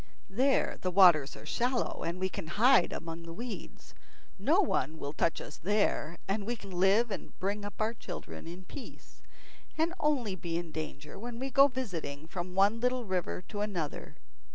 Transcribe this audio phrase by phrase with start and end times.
[0.31, 3.93] There the waters are shallow, and we can hide among the weeds.
[4.39, 8.47] No one will touch us there, and we can live and bring up our children
[8.47, 9.21] in peace,
[9.77, 14.15] and only be in danger when we go visiting from one little river to another.